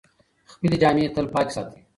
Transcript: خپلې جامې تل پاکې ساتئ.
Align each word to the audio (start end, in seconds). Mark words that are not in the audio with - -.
خپلې 0.51 0.75
جامې 0.81 1.05
تل 1.15 1.25
پاکې 1.33 1.53
ساتئ. 1.55 1.79